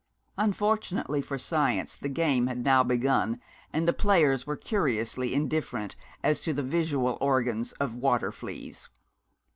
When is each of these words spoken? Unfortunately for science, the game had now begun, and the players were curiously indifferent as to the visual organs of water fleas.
Unfortunately 0.35 1.21
for 1.21 1.37
science, 1.37 1.95
the 1.95 2.09
game 2.09 2.47
had 2.47 2.65
now 2.65 2.83
begun, 2.83 3.39
and 3.71 3.87
the 3.87 3.93
players 3.93 4.47
were 4.47 4.55
curiously 4.55 5.31
indifferent 5.35 5.95
as 6.23 6.41
to 6.41 6.53
the 6.53 6.63
visual 6.63 7.19
organs 7.21 7.71
of 7.73 7.93
water 7.93 8.31
fleas. 8.31 8.89